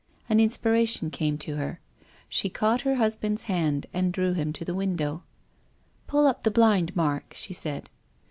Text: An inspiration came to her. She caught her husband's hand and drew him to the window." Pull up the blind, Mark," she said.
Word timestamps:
An 0.27 0.39
inspiration 0.39 1.11
came 1.11 1.37
to 1.37 1.57
her. 1.57 1.79
She 2.27 2.49
caught 2.49 2.81
her 2.81 2.95
husband's 2.95 3.43
hand 3.43 3.85
and 3.93 4.11
drew 4.11 4.33
him 4.33 4.51
to 4.53 4.65
the 4.65 4.73
window." 4.73 5.21
Pull 6.07 6.25
up 6.25 6.41
the 6.41 6.49
blind, 6.49 6.95
Mark," 6.95 7.33
she 7.35 7.53
said. 7.53 7.87